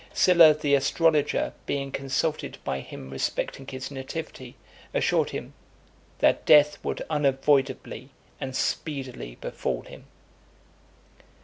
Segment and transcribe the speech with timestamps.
[0.15, 4.55] Sylla, the astrologer, being, consulted by him respecting his nativity,
[4.95, 5.53] assured him,
[6.17, 8.09] "That death would unavoidably
[8.39, 10.07] and speedily befall him."